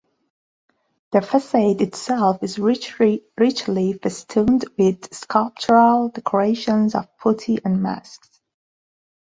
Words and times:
The 1.11 1.21
facade 1.21 1.79
itself 1.83 2.41
is 2.41 2.57
richly 2.57 3.19
festooned 3.99 4.65
with 4.75 5.13
sculptural 5.13 6.09
decorations 6.09 6.95
of 6.95 7.05
putti 7.19 7.59
and 7.63 7.83
masks. 7.83 8.41